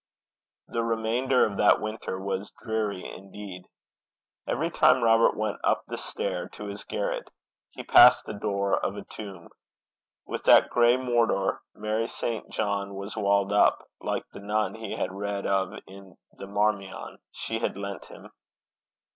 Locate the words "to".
6.53-6.65